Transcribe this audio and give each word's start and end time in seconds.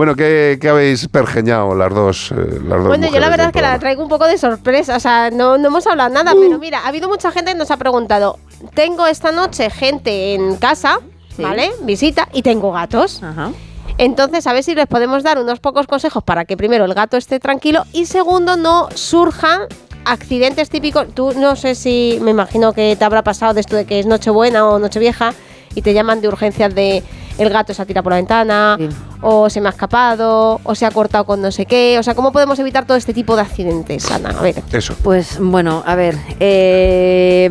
Bueno, 0.00 0.16
¿qué, 0.16 0.56
qué 0.58 0.70
habéis 0.70 1.08
pergeñado 1.08 1.74
las 1.74 1.92
dos? 1.92 2.32
eh, 2.32 2.36
las 2.66 2.78
dos 2.78 2.86
Bueno, 2.86 3.10
yo 3.12 3.20
la 3.20 3.28
verdad 3.28 3.48
es 3.48 3.52
que 3.52 3.60
la 3.60 3.78
traigo 3.78 4.02
un 4.02 4.08
poco 4.08 4.24
de 4.26 4.38
sorpresa, 4.38 4.96
o 4.96 5.00
sea, 5.00 5.30
no, 5.30 5.58
no 5.58 5.68
hemos 5.68 5.86
hablado 5.86 6.08
nada, 6.08 6.32
pero 6.32 6.58
mira, 6.58 6.78
ha 6.80 6.88
habido 6.88 7.06
mucha 7.06 7.30
gente 7.30 7.52
que 7.52 7.58
nos 7.58 7.70
ha 7.70 7.76
preguntado, 7.76 8.38
tengo 8.72 9.06
esta 9.06 9.30
noche 9.30 9.68
gente 9.68 10.32
en 10.32 10.56
casa, 10.56 11.00
Sí. 11.36 11.42
¿vale? 11.42 11.70
Visita, 11.82 12.28
y 12.32 12.40
tengo 12.40 12.72
gatos. 12.72 13.22
Ajá. 13.22 13.50
Entonces, 13.98 14.46
a 14.46 14.54
ver 14.54 14.64
si 14.64 14.74
les 14.74 14.86
podemos 14.86 15.22
dar 15.22 15.38
unos 15.38 15.60
pocos 15.60 15.86
consejos 15.86 16.24
para 16.24 16.46
que 16.46 16.56
primero 16.56 16.86
el 16.86 16.94
gato 16.94 17.18
esté 17.18 17.38
tranquilo 17.38 17.84
y 17.92 18.06
segundo 18.06 18.56
no 18.56 18.88
surjan 18.94 19.64
accidentes 20.06 20.70
típicos. 20.70 21.08
Tú 21.12 21.34
no 21.36 21.56
sé 21.56 21.74
si, 21.74 22.18
me 22.22 22.30
imagino 22.30 22.72
que 22.72 22.96
te 22.96 23.04
habrá 23.04 23.22
pasado 23.22 23.52
de 23.52 23.60
esto 23.60 23.76
de 23.76 23.84
que 23.84 24.00
es 24.00 24.06
Nochebuena 24.06 24.66
o 24.66 24.78
Nochevieja 24.78 25.34
y 25.74 25.82
te 25.82 25.92
llaman 25.92 26.22
de 26.22 26.28
urgencias 26.28 26.74
de 26.74 27.02
el 27.40 27.50
gato 27.50 27.74
se 27.74 27.82
ha 27.82 27.84
tirado 27.86 28.04
por 28.04 28.12
la 28.12 28.16
ventana 28.16 28.76
Sí. 28.78 28.88
o 29.22 29.48
se 29.50 29.60
me 29.60 29.68
ha 29.68 29.70
escapado 29.72 30.60
o 30.62 30.74
se 30.74 30.86
ha 30.86 30.90
cortado 30.90 31.24
con 31.24 31.40
no 31.42 31.50
sé 31.50 31.66
qué. 31.66 31.96
O 31.98 32.02
sea, 32.02 32.14
¿cómo 32.14 32.32
podemos 32.32 32.58
evitar 32.58 32.86
todo 32.86 32.96
este 32.96 33.12
tipo 33.14 33.34
de 33.36 33.42
accidentes, 33.42 34.10
Ana? 34.10 34.30
A 34.30 34.42
ver. 34.42 34.62
Eso, 34.72 34.94
Pues 35.02 35.38
bueno, 35.40 35.82
a 35.86 35.94
ver. 35.94 36.16
eh, 36.38 37.48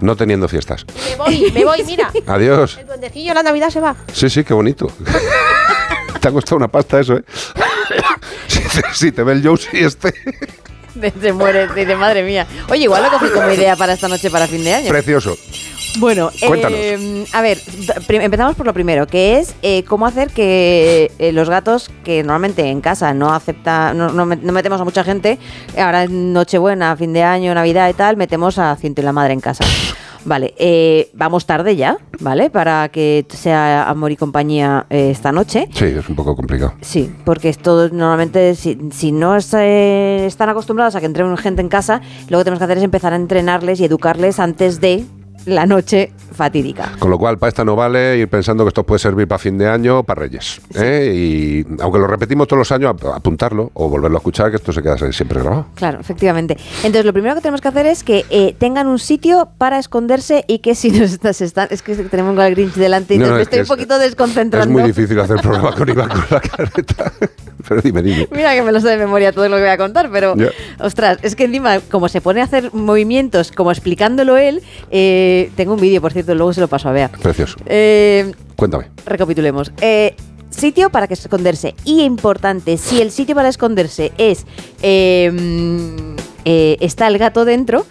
no 0.00 0.16
teniendo 0.16 0.48
fiestas. 0.48 0.84
Me 1.10 1.16
voy, 1.16 1.50
me 1.52 1.64
voy, 1.64 1.84
mira. 1.84 2.10
Adiós. 2.26 2.78
El 2.80 2.86
duendecillo 2.86 3.34
la 3.34 3.42
Navidad 3.42 3.70
se 3.70 3.80
va. 3.80 3.94
Sí, 4.12 4.28
sí, 4.28 4.44
qué 4.44 4.54
bonito. 4.54 4.86
te 6.20 6.28
ha 6.28 6.32
costado 6.32 6.56
una 6.56 6.68
pasta 6.68 7.00
eso, 7.00 7.14
¿eh? 7.16 7.24
si, 8.48 8.60
te, 8.60 8.82
si 8.92 9.12
te 9.12 9.22
ve 9.22 9.32
el 9.32 9.46
Josie 9.46 9.84
este. 9.84 10.12
se 11.20 11.32
muere, 11.32 11.68
dice, 11.74 11.94
madre 11.96 12.22
mía. 12.24 12.46
Oye, 12.70 12.82
igual 12.84 13.02
lo 13.04 13.10
cogí 13.10 13.28
como 13.32 13.50
idea 13.50 13.76
para 13.76 13.92
esta 13.92 14.08
noche, 14.08 14.30
para 14.30 14.46
fin 14.48 14.64
de 14.64 14.74
año. 14.74 14.88
Precioso. 14.88 15.36
Bueno, 15.98 16.30
Cuéntanos. 16.46 16.78
eh, 16.80 17.24
a 17.32 17.42
ver, 17.42 17.58
empezamos 18.08 18.54
por 18.54 18.66
lo 18.66 18.72
primero, 18.72 19.06
que 19.06 19.38
es 19.38 19.54
eh, 19.62 19.82
cómo 19.84 20.06
hacer 20.06 20.30
que 20.30 21.10
eh, 21.18 21.32
los 21.32 21.50
gatos 21.50 21.90
que 22.04 22.22
normalmente 22.22 22.68
en 22.68 22.80
casa 22.80 23.12
no 23.14 23.32
acepta, 23.34 23.92
no, 23.94 24.10
no 24.10 24.24
met- 24.24 24.40
no 24.42 24.52
metemos 24.52 24.80
a 24.80 24.84
mucha 24.84 25.02
gente, 25.02 25.38
ahora 25.76 26.04
en 26.04 26.32
Nochebuena, 26.32 26.96
fin 26.96 27.12
de 27.12 27.22
año, 27.24 27.52
Navidad 27.54 27.88
y 27.88 27.94
tal, 27.94 28.16
metemos 28.16 28.58
a 28.58 28.76
ciento 28.76 29.00
y 29.00 29.04
la 29.04 29.12
madre 29.12 29.32
en 29.32 29.40
casa. 29.40 29.64
Vale, 30.24 30.52
eh, 30.58 31.10
vamos 31.14 31.46
tarde 31.46 31.74
ya, 31.76 31.96
¿vale? 32.20 32.50
Para 32.50 32.88
que 32.90 33.24
sea 33.30 33.88
amor 33.88 34.12
y 34.12 34.16
compañía 34.16 34.84
eh, 34.90 35.10
esta 35.10 35.32
noche. 35.32 35.68
Sí, 35.72 35.84
es 35.86 36.08
un 36.08 36.16
poco 36.16 36.36
complicado. 36.36 36.74
Sí, 36.80 37.10
porque 37.24 37.48
esto 37.48 37.88
normalmente, 37.88 38.54
si, 38.54 38.78
si 38.92 39.10
no 39.10 39.36
es, 39.36 39.52
eh, 39.54 40.26
están 40.26 40.48
acostumbrados 40.48 40.94
a 40.96 41.00
que 41.00 41.06
entre 41.06 41.24
gente 41.38 41.62
en 41.62 41.68
casa, 41.68 42.02
lo 42.28 42.38
que 42.38 42.44
tenemos 42.44 42.58
que 42.58 42.64
hacer 42.64 42.78
es 42.78 42.84
empezar 42.84 43.12
a 43.12 43.16
entrenarles 43.16 43.80
y 43.80 43.84
educarles 43.84 44.38
antes 44.38 44.80
de 44.80 45.04
la 45.48 45.66
noche 45.66 46.10
fatídica. 46.38 46.92
Con 46.98 47.10
lo 47.10 47.18
cual, 47.18 47.36
para 47.36 47.48
esta 47.48 47.64
no 47.64 47.74
vale 47.76 48.16
ir 48.16 48.28
pensando 48.28 48.64
que 48.64 48.68
esto 48.68 48.84
puede 48.84 49.00
servir 49.00 49.26
para 49.28 49.38
fin 49.38 49.58
de 49.58 49.68
año, 49.68 50.04
para 50.04 50.22
Reyes. 50.22 50.60
¿eh? 50.74 51.12
Y 51.14 51.82
aunque 51.82 51.98
lo 51.98 52.06
repetimos 52.06 52.46
todos 52.48 52.58
los 52.60 52.72
años, 52.72 52.90
ap- 52.92 53.14
apuntarlo 53.14 53.70
o 53.74 53.88
volverlo 53.88 54.16
a 54.16 54.20
escuchar, 54.20 54.50
que 54.50 54.56
esto 54.56 54.72
se 54.72 54.80
queda 54.82 54.96
siempre 55.12 55.40
grabado. 55.40 55.66
Claro, 55.74 55.98
efectivamente. 56.00 56.56
Entonces, 56.78 57.04
lo 57.04 57.12
primero 57.12 57.34
que 57.34 57.40
tenemos 57.40 57.60
que 57.60 57.68
hacer 57.68 57.86
es 57.86 58.04
que 58.04 58.24
eh, 58.30 58.54
tengan 58.58 58.86
un 58.86 58.98
sitio 59.00 59.48
para 59.58 59.78
esconderse 59.78 60.44
y 60.46 60.60
que 60.60 60.74
si 60.76 60.90
nos 60.92 61.10
estás, 61.12 61.40
están, 61.40 61.68
es 61.70 61.82
que 61.82 61.94
tenemos 61.96 62.30
un 62.30 62.38
Grinch 62.54 62.74
delante 62.74 63.16
y 63.16 63.18
No, 63.18 63.26
me 63.30 63.36
es 63.36 63.42
estoy 63.42 63.60
un 63.60 63.66
poquito 63.66 63.98
desconcentrando. 63.98 64.68
Es 64.68 64.72
muy 64.72 64.82
difícil 64.84 65.18
hacer 65.18 65.40
programa 65.40 65.74
con 65.74 65.88
Iván 65.88 66.08
con 66.08 66.24
la 66.30 66.40
careta. 66.40 67.12
Pero 67.68 67.82
dime, 67.82 68.00
dime. 68.02 68.28
Mira 68.30 68.54
que 68.54 68.62
me 68.62 68.70
lo 68.72 68.80
sé 68.80 68.88
de 68.88 68.96
memoria 68.96 69.32
todo 69.32 69.46
lo 69.48 69.56
que 69.56 69.62
voy 69.62 69.70
a 69.70 69.76
contar, 69.76 70.10
pero 70.10 70.34
ostras, 70.78 71.18
es 71.22 71.34
que 71.36 71.44
encima, 71.44 71.80
como 71.90 72.08
se 72.08 72.20
pone 72.20 72.40
a 72.40 72.44
hacer 72.44 72.72
movimientos, 72.72 73.50
como 73.52 73.72
explicándolo 73.72 74.36
él, 74.38 74.62
eh, 74.90 75.50
tengo 75.56 75.74
un 75.74 75.80
vídeo, 75.80 76.00
por 76.00 76.12
cierto, 76.12 76.27
luego 76.34 76.52
se 76.52 76.60
lo 76.60 76.68
paso 76.68 76.88
a 76.88 76.92
Bea. 76.92 77.08
Precioso. 77.08 77.56
Eh, 77.66 78.32
Cuéntame. 78.56 78.90
recapitulemos. 79.06 79.72
Eh, 79.80 80.14
sitio 80.50 80.90
para 80.90 81.06
que 81.06 81.14
esconderse. 81.14 81.74
Y 81.84 82.02
importante, 82.02 82.76
si 82.76 83.00
el 83.00 83.10
sitio 83.10 83.34
para 83.34 83.48
esconderse 83.48 84.12
es 84.18 84.44
mm, 84.82 86.16
eh, 86.44 86.76
está 86.80 87.06
el 87.08 87.18
gato 87.18 87.44
dentro. 87.44 87.84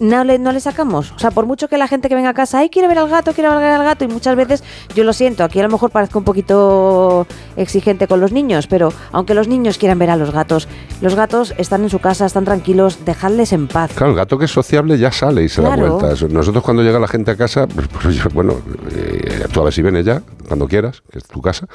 No 0.00 0.24
le, 0.24 0.38
no 0.38 0.50
le 0.50 0.60
sacamos. 0.60 1.12
O 1.12 1.18
sea, 1.18 1.30
por 1.30 1.44
mucho 1.46 1.68
que 1.68 1.76
la 1.78 1.86
gente 1.86 2.08
que 2.08 2.14
venga 2.14 2.30
a 2.30 2.34
casa, 2.34 2.58
ay, 2.58 2.70
quiero 2.70 2.88
ver 2.88 2.98
al 2.98 3.08
gato, 3.08 3.32
quiero 3.34 3.54
ver 3.56 3.70
al 3.70 3.84
gato, 3.84 4.04
y 4.04 4.08
muchas 4.08 4.34
veces 4.34 4.64
yo 4.94 5.04
lo 5.04 5.12
siento, 5.12 5.44
aquí 5.44 5.60
a 5.60 5.62
lo 5.62 5.68
mejor 5.68 5.90
parezco 5.90 6.18
un 6.18 6.24
poquito 6.24 7.26
exigente 7.56 8.06
con 8.08 8.18
los 8.20 8.32
niños, 8.32 8.66
pero 8.66 8.92
aunque 9.12 9.34
los 9.34 9.46
niños 9.46 9.76
quieran 9.78 9.98
ver 9.98 10.10
a 10.10 10.16
los 10.16 10.30
gatos, 10.32 10.68
los 11.02 11.14
gatos 11.14 11.52
están 11.58 11.82
en 11.82 11.90
su 11.90 11.98
casa, 11.98 12.24
están 12.26 12.44
tranquilos, 12.46 13.04
dejadles 13.04 13.52
en 13.52 13.68
paz. 13.68 13.92
Claro, 13.94 14.12
el 14.12 14.16
gato 14.16 14.38
que 14.38 14.46
es 14.46 14.50
sociable 14.50 14.98
ya 14.98 15.12
sale 15.12 15.44
y 15.44 15.48
se 15.48 15.60
da 15.60 15.74
Claro. 15.74 15.96
vuelta. 15.98 16.14
Eso- 16.14 16.28
Nosotros 16.28 16.64
cuando 16.64 16.82
llega 16.82 16.98
la 16.98 17.08
gente 17.08 17.30
a 17.32 17.36
casa, 17.36 17.66
pues, 17.66 17.86
pues, 17.88 18.32
bueno, 18.32 18.54
eh, 18.92 19.44
tú 19.52 19.60
a 19.60 19.64
ver 19.64 19.72
si 19.74 19.82
vienes 19.82 20.06
ya, 20.06 20.22
cuando 20.48 20.66
quieras, 20.66 21.02
que 21.12 21.18
es 21.18 21.24
tu 21.24 21.42
casa, 21.42 21.66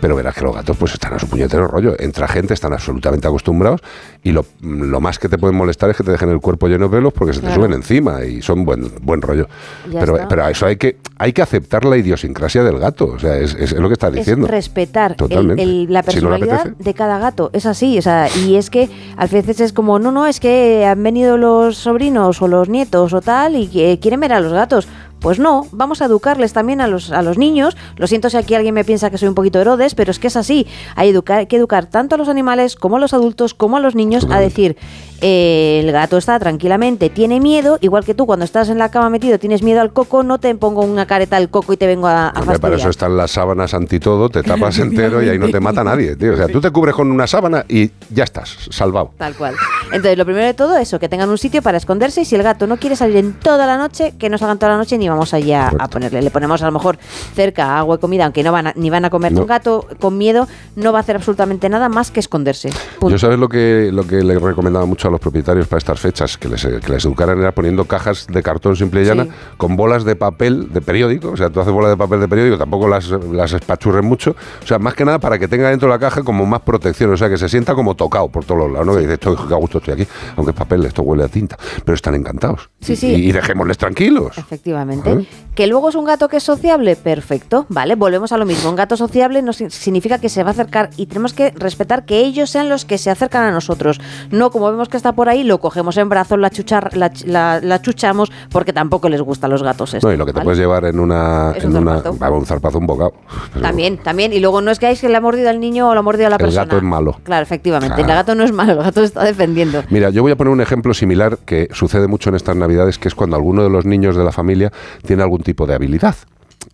pero 0.00 0.14
verás 0.14 0.34
que 0.36 0.42
los 0.42 0.54
gatos 0.54 0.76
pues 0.76 0.94
están 0.94 1.14
a 1.14 1.18
su 1.18 1.28
puñetero 1.28 1.66
rollo. 1.66 1.94
Entra 1.98 2.28
gente, 2.28 2.54
están 2.54 2.72
absolutamente 2.72 3.26
acostumbrados 3.26 3.80
y 4.22 4.30
lo, 4.32 4.44
lo 4.60 5.00
más 5.00 5.18
que 5.18 5.28
te 5.28 5.36
pueden 5.36 5.56
molestar 5.56 5.90
es 5.90 5.96
que 5.96 6.04
te 6.04 6.12
dejen 6.12 6.30
el 6.30 6.40
cuerpo 6.40 6.68
lleno 6.68 6.88
de 6.88 6.96
pelos 6.96 7.12
porque 7.12 7.32
se 7.32 7.40
te 7.40 7.46
Claro. 7.46 7.62
Encima 7.74 8.24
y 8.24 8.42
son 8.42 8.64
buen, 8.64 8.90
buen 9.02 9.20
rollo. 9.22 9.48
Pero, 9.90 10.16
está. 10.16 10.28
pero 10.28 10.48
eso 10.48 10.66
hay 10.66 10.76
que, 10.76 10.98
hay 11.18 11.32
que 11.32 11.42
aceptar 11.42 11.84
la 11.84 11.96
idiosincrasia 11.96 12.62
del 12.62 12.78
gato, 12.78 13.06
o 13.06 13.18
sea, 13.18 13.36
es, 13.38 13.54
es 13.54 13.72
lo 13.72 13.88
que 13.88 13.94
estás 13.94 14.12
diciendo. 14.12 14.46
Es 14.46 14.50
respetar 14.50 15.12
el- 15.12 15.16
Totalmente. 15.16 15.62
el- 15.62 15.92
la 15.92 16.02
Si 16.02 16.20
no 16.20 16.30
le 16.30 16.38
personalidad 16.38 16.76
de 16.78 16.94
cada 16.94 17.18
gato. 17.18 17.50
Es 17.52 17.66
así, 17.66 17.98
o 17.98 18.02
sea, 18.02 18.28
y 18.46 18.56
es 18.56 18.70
que 18.70 18.88
a 19.16 19.26
veces 19.26 19.60
es 19.60 19.72
como, 19.72 19.98
no, 19.98 20.12
no, 20.12 20.26
es 20.26 20.40
que 20.40 20.84
han 20.86 21.02
venido 21.02 21.36
los 21.38 21.76
sobrinos 21.76 22.40
o 22.42 22.48
los 22.48 22.68
nietos 22.68 23.12
o 23.12 23.20
tal 23.20 23.56
y 23.56 23.66
que 23.68 23.98
quieren 24.00 24.20
ver 24.20 24.32
a 24.32 24.40
los 24.40 24.52
gatos. 24.52 24.88
Pues 25.22 25.38
no, 25.38 25.66
vamos 25.70 26.02
a 26.02 26.06
educarles 26.06 26.52
también 26.52 26.80
a 26.80 26.88
los, 26.88 27.12
a 27.12 27.22
los 27.22 27.38
niños. 27.38 27.76
Lo 27.96 28.08
siento 28.08 28.28
si 28.28 28.36
aquí 28.36 28.54
alguien 28.54 28.74
me 28.74 28.84
piensa 28.84 29.08
que 29.08 29.18
soy 29.18 29.28
un 29.28 29.34
poquito 29.34 29.60
Herodes, 29.60 29.94
pero 29.94 30.10
es 30.10 30.18
que 30.18 30.26
es 30.26 30.36
así. 30.36 30.66
Hay, 30.96 31.10
educar, 31.10 31.38
hay 31.38 31.46
que 31.46 31.56
educar 31.56 31.86
tanto 31.86 32.16
a 32.16 32.18
los 32.18 32.28
animales 32.28 32.74
como 32.74 32.96
a 32.96 32.98
los 32.98 33.14
adultos 33.14 33.54
como 33.54 33.76
a 33.76 33.80
los 33.80 33.94
niños 33.94 34.26
a 34.30 34.40
decir, 34.40 34.76
eh, 35.20 35.80
el 35.84 35.92
gato 35.92 36.16
está 36.16 36.38
tranquilamente, 36.40 37.08
tiene 37.08 37.38
miedo, 37.38 37.78
igual 37.80 38.04
que 38.04 38.14
tú 38.14 38.26
cuando 38.26 38.44
estás 38.44 38.68
en 38.68 38.78
la 38.78 38.90
cama 38.90 39.08
metido 39.08 39.38
tienes 39.38 39.62
miedo 39.62 39.80
al 39.80 39.92
coco, 39.92 40.24
no 40.24 40.38
te 40.38 40.52
pongo 40.56 40.82
una 40.82 41.06
careta 41.06 41.36
al 41.36 41.48
coco 41.48 41.72
y 41.72 41.76
te 41.76 41.86
vengo 41.86 42.08
a, 42.08 42.28
a 42.28 42.42
para 42.42 42.76
eso 42.76 42.90
están 42.90 43.16
las 43.16 43.30
sábanas 43.30 43.72
anti 43.74 44.00
todo, 44.00 44.28
te 44.28 44.42
tapas 44.42 44.78
entero 44.80 45.22
y 45.22 45.28
ahí 45.28 45.38
no 45.38 45.48
te 45.48 45.60
mata 45.60 45.84
nadie, 45.84 46.16
tío. 46.16 46.34
O 46.34 46.36
sea, 46.36 46.48
tú 46.48 46.60
te 46.60 46.70
cubres 46.70 46.94
con 46.94 47.10
una 47.10 47.28
sábana 47.28 47.64
y 47.68 47.90
ya 48.10 48.24
estás, 48.24 48.56
salvado. 48.70 49.12
Tal 49.16 49.34
cual. 49.34 49.54
Entonces, 49.92 50.18
lo 50.18 50.24
primero 50.24 50.46
de 50.46 50.54
todo, 50.54 50.76
eso, 50.78 50.98
que 50.98 51.08
tengan 51.08 51.28
un 51.30 51.38
sitio 51.38 51.62
para 51.62 51.76
esconderse 51.78 52.22
y 52.22 52.24
si 52.24 52.34
el 52.34 52.42
gato 52.42 52.66
no 52.66 52.76
quiere 52.78 52.96
salir 52.96 53.16
en 53.18 53.34
toda 53.34 53.66
la 53.66 53.76
noche, 53.78 54.14
que 54.18 54.28
no 54.30 54.38
salgan 54.38 54.58
toda 54.58 54.72
la 54.72 54.78
noche 54.78 54.98
ni 54.98 55.08
vamos 55.08 55.34
allá 55.34 55.70
a 55.78 55.88
ponerle. 55.88 56.22
Le 56.22 56.30
ponemos 56.30 56.62
a 56.62 56.66
lo 56.66 56.72
mejor 56.72 56.98
cerca 57.34 57.78
agua 57.78 57.96
y 57.96 57.98
comida, 57.98 58.24
aunque 58.24 58.42
no 58.42 58.52
van 58.52 58.68
a- 58.68 58.72
ni 58.76 58.90
van 58.90 59.04
a 59.04 59.10
comer. 59.10 59.32
No. 59.32 59.42
Un 59.42 59.46
gato 59.46 59.86
con 60.00 60.18
miedo 60.18 60.48
no 60.76 60.92
va 60.92 60.98
a 60.98 61.00
hacer 61.02 61.16
absolutamente 61.16 61.68
nada 61.68 61.88
más 61.88 62.10
que 62.10 62.20
esconderse. 62.20 62.70
Punto. 62.98 63.10
Yo 63.10 63.18
sabes 63.18 63.38
lo 63.38 63.48
que, 63.48 63.90
lo 63.92 64.06
que 64.06 64.22
le 64.22 64.38
recomendaba 64.38 64.86
mucho 64.86 65.08
a 65.08 65.10
los 65.10 65.20
propietarios 65.20 65.66
para 65.68 65.78
estas 65.78 66.00
fechas, 66.00 66.36
que 66.38 66.48
les, 66.48 66.64
que 66.64 66.92
les 66.92 67.04
educaran 67.04 67.38
era 67.38 67.52
poniendo 67.52 67.84
cajas 67.84 68.26
de 68.28 68.42
cartón 68.42 68.76
simple 68.76 69.02
y 69.02 69.04
llana 69.04 69.24
Sí. 69.24 69.30
con 69.56 69.76
bolas 69.76 70.04
de 70.04 70.16
papel 70.16 70.72
de 70.72 70.80
periódico. 70.80 71.30
O 71.30 71.36
sea, 71.36 71.50
tú 71.50 71.60
haces 71.60 71.72
bolas 71.72 71.90
de 71.90 71.96
papel 71.96 72.20
de 72.20 72.28
periódico, 72.28 72.58
tampoco 72.58 72.88
las, 72.88 73.08
las 73.10 73.52
espachurres 73.52 74.04
mucho. 74.04 74.34
O 74.62 74.66
sea, 74.66 74.78
más 74.78 74.94
que 74.94 75.04
nada 75.04 75.18
para 75.18 75.38
que 75.38 75.48
tenga 75.48 75.68
dentro 75.70 75.88
de 75.88 75.94
la 75.94 75.98
caja 75.98 76.22
como 76.22 76.46
más 76.46 76.60
protección. 76.60 77.12
O 77.12 77.16
sea, 77.16 77.28
que 77.28 77.36
se 77.38 77.48
sienta 77.48 77.74
como 77.74 77.94
tocado 77.94 78.28
por 78.28 78.44
todos 78.44 78.60
los 78.62 78.70
lados. 78.72 78.86
¿no? 78.86 78.92
Que 78.94 79.00
dices, 79.00 79.14
esto, 79.14 79.30
a 79.50 79.56
gusto 79.56 79.80
estoy 79.90 79.94
aquí. 80.04 80.12
Aunque 80.36 80.50
es 80.52 80.56
papel, 80.56 80.84
esto 80.84 81.02
huele 81.02 81.24
a 81.24 81.28
tinta. 81.28 81.56
Pero 81.84 81.94
están 81.94 82.14
encantados. 82.14 82.70
Sí, 82.80 82.92
Y- 82.94 82.96
sí. 82.96 83.06
Y, 83.14 83.32
dejémosles 83.32 83.78
tranquilos. 83.78 84.36
Efectivamente. 84.38 85.10
Ajá. 85.10 85.20
Que 85.54 85.66
luego 85.66 85.88
es 85.90 85.94
un 85.94 86.04
gato 86.04 86.28
que 86.28 86.38
es 86.38 86.42
sociable, 86.42 86.96
perfecto. 86.96 87.66
Vale, 87.68 87.94
volvemos 87.94 88.32
a 88.32 88.38
lo 88.38 88.46
mismo. 88.46 88.70
Un 88.70 88.76
gato 88.76 88.96
sociable 88.96 89.42
no 89.42 89.52
si- 89.52 89.68
significa 89.70 90.18
que 90.18 90.28
se 90.28 90.42
va 90.42 90.50
a 90.50 90.52
acercar 90.52 90.90
y 90.96 91.06
tenemos 91.06 91.34
que 91.34 91.50
respetar 91.50 92.04
que 92.06 92.20
ellos 92.20 92.48
sean 92.50 92.68
los 92.68 92.84
que 92.84 92.96
se 92.98 93.10
acercan 93.10 93.44
a 93.44 93.50
nosotros. 93.50 94.00
No 94.30 94.50
como 94.50 94.70
vemos 94.70 94.88
que 94.88 94.96
está 94.96 95.12
por 95.12 95.28
ahí, 95.28 95.44
lo 95.44 95.60
cogemos 95.60 95.96
en 95.98 96.08
brazos, 96.08 96.38
la, 96.38 96.48
chuchar, 96.50 96.96
la, 96.96 97.12
ch- 97.12 97.24
la- 97.26 97.60
la 97.60 97.82
chuchamos 97.82 98.30
porque 98.50 98.72
tampoco 98.72 99.08
les 99.08 99.20
gustan 99.20 99.50
los 99.50 99.62
gatos. 99.62 99.92
estos, 99.94 100.08
No, 100.08 100.14
y 100.14 100.16
lo 100.16 100.24
que 100.24 100.32
te 100.32 100.36
¿vale? 100.38 100.44
puedes 100.44 100.58
llevar 100.58 100.84
en 100.86 100.98
una. 101.00 101.52
En 101.56 101.68
un 101.76 101.76
una 101.82 102.00
zarpazo. 102.00 102.34
un 102.34 102.46
zarpazo, 102.46 102.78
un 102.78 102.86
bocado. 102.86 103.12
También, 103.60 103.98
también. 103.98 104.32
Y 104.32 104.40
luego 104.40 104.60
no 104.60 104.70
es 104.70 104.78
que 104.78 104.86
hay 104.86 104.96
que 104.96 105.08
le 105.08 105.16
ha 105.16 105.20
mordido 105.20 105.50
al 105.50 105.60
niño 105.60 105.88
o 105.88 105.92
le 105.92 105.98
ha 105.98 106.02
mordido 106.02 106.26
a 106.28 106.30
la 106.30 106.36
El 106.36 106.40
persona. 106.42 106.64
gato 106.64 106.76
es 106.78 106.82
malo. 106.82 107.16
Claro, 107.24 107.42
efectivamente. 107.42 108.00
El 108.00 108.06
gato 108.06 108.34
no 108.34 108.44
es 108.44 108.52
malo, 108.52 108.72
el 108.72 108.78
gato 108.78 109.02
está 109.02 109.24
defendiendo. 109.24 109.71
Mira, 109.90 110.10
yo 110.10 110.22
voy 110.22 110.32
a 110.32 110.36
poner 110.36 110.52
un 110.52 110.60
ejemplo 110.60 110.94
similar 110.94 111.38
que 111.44 111.68
sucede 111.72 112.06
mucho 112.06 112.30
en 112.30 112.36
estas 112.36 112.56
navidades, 112.56 112.98
que 112.98 113.08
es 113.08 113.14
cuando 113.14 113.36
alguno 113.36 113.62
de 113.62 113.70
los 113.70 113.84
niños 113.84 114.16
de 114.16 114.24
la 114.24 114.32
familia 114.32 114.72
tiene 115.06 115.22
algún 115.22 115.42
tipo 115.42 115.66
de 115.66 115.74
habilidad. 115.74 116.16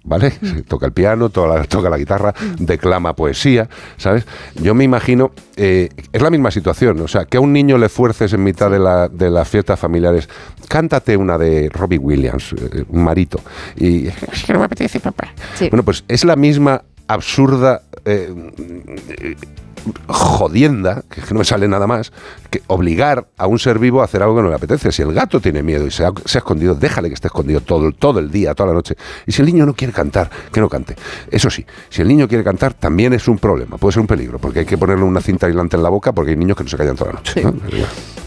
¿Vale? 0.04 0.32
Mm. 0.40 0.46
Se 0.46 0.62
Toca 0.62 0.86
el 0.86 0.92
piano, 0.92 1.28
toca 1.30 1.56
la, 1.56 1.64
toca 1.64 1.90
la 1.90 1.98
guitarra, 1.98 2.34
declama 2.58 3.14
poesía, 3.14 3.68
¿sabes? 3.96 4.26
Yo 4.54 4.74
me 4.74 4.84
imagino, 4.84 5.32
eh, 5.56 5.88
es 6.12 6.22
la 6.22 6.30
misma 6.30 6.50
situación, 6.50 7.00
o 7.00 7.08
sea, 7.08 7.24
que 7.24 7.36
a 7.36 7.40
un 7.40 7.52
niño 7.52 7.78
le 7.78 7.88
fuerces 7.88 8.32
en 8.32 8.44
mitad 8.44 8.70
de, 8.70 8.78
la, 8.78 9.08
de 9.08 9.30
las 9.30 9.48
fiestas 9.48 9.78
familiares, 9.78 10.28
cántate 10.68 11.16
una 11.16 11.36
de 11.36 11.68
Robbie 11.70 11.98
Williams, 11.98 12.52
eh, 12.52 12.84
un 12.88 13.02
marito, 13.02 13.40
y 13.76 14.06
es 14.06 14.44
que 14.46 14.52
no 14.52 14.60
me 14.60 14.66
apetece, 14.66 15.00
papá. 15.00 15.28
Sí. 15.54 15.68
Bueno, 15.70 15.82
pues 15.82 16.04
es 16.06 16.24
la 16.24 16.36
misma 16.36 16.82
absurda 17.06 17.82
eh, 18.04 18.32
jodienda, 20.06 21.02
que 21.10 21.20
es 21.20 21.26
que 21.26 21.34
no 21.34 21.38
me 21.38 21.44
sale 21.44 21.68
nada 21.68 21.86
más, 21.86 22.12
que 22.50 22.62
obligar 22.66 23.28
a 23.36 23.46
un 23.46 23.58
ser 23.58 23.78
vivo 23.78 24.00
a 24.00 24.04
hacer 24.04 24.22
algo 24.22 24.36
que 24.36 24.42
no 24.42 24.48
le 24.48 24.54
apetece. 24.54 24.92
Si 24.92 25.02
el 25.02 25.12
gato 25.12 25.40
tiene 25.40 25.62
miedo 25.62 25.86
y 25.86 25.90
se 25.90 26.04
ha, 26.04 26.12
se 26.24 26.38
ha 26.38 26.40
escondido, 26.40 26.74
déjale 26.74 27.08
que 27.08 27.14
esté 27.14 27.28
escondido 27.28 27.60
todo, 27.60 27.92
todo 27.92 28.18
el 28.18 28.30
día, 28.30 28.54
toda 28.54 28.68
la 28.68 28.74
noche. 28.74 28.96
Y 29.26 29.32
si 29.32 29.42
el 29.42 29.46
niño 29.46 29.66
no 29.66 29.74
quiere 29.74 29.92
cantar, 29.92 30.30
que 30.52 30.60
no 30.60 30.68
cante. 30.68 30.96
Eso 31.30 31.50
sí, 31.50 31.64
si 31.88 32.02
el 32.02 32.08
niño 32.08 32.28
quiere 32.28 32.44
cantar, 32.44 32.74
también 32.74 33.12
es 33.12 33.28
un 33.28 33.38
problema, 33.38 33.76
puede 33.76 33.92
ser 33.92 34.00
un 34.00 34.06
peligro, 34.06 34.38
porque 34.38 34.60
hay 34.60 34.66
que 34.66 34.78
ponerle 34.78 35.04
una 35.04 35.20
cinta 35.20 35.46
aislante 35.46 35.76
en 35.76 35.82
la 35.82 35.88
boca 35.88 36.12
porque 36.12 36.30
hay 36.30 36.36
niños 36.36 36.56
que 36.56 36.64
no 36.64 36.70
se 36.70 36.76
callan 36.76 36.96
toda 36.96 37.12
la 37.12 37.18
noche. 37.18 37.42
¿no? 37.42 37.54